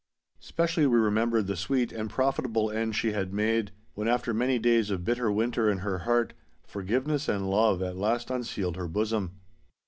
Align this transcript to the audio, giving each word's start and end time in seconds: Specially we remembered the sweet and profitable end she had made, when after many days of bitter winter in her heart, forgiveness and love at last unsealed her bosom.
Specially 0.39 0.87
we 0.87 0.97
remembered 0.97 1.45
the 1.45 1.55
sweet 1.55 1.91
and 1.91 2.09
profitable 2.09 2.71
end 2.71 2.95
she 2.95 3.11
had 3.11 3.31
made, 3.31 3.71
when 3.93 4.07
after 4.07 4.33
many 4.33 4.57
days 4.57 4.89
of 4.89 5.05
bitter 5.05 5.31
winter 5.31 5.69
in 5.69 5.77
her 5.77 5.99
heart, 5.99 6.33
forgiveness 6.65 7.27
and 7.29 7.47
love 7.47 7.83
at 7.83 7.95
last 7.97 8.31
unsealed 8.31 8.77
her 8.77 8.87
bosom. 8.87 9.33